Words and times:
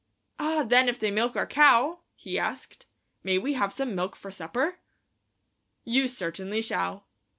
"Ah, 0.39 0.63
then 0.63 0.89
if 0.89 0.97
they 0.97 1.11
milk 1.11 1.35
our 1.35 1.45
cow," 1.45 1.99
he 2.15 2.39
asked, 2.39 2.87
"may 3.23 3.37
we 3.37 3.53
have 3.53 3.71
some 3.71 3.93
milk 3.93 4.15
for 4.15 4.31
supper?" 4.31 4.79
"You 5.83 6.07
certainly 6.07 6.63
shall!" 6.63 7.05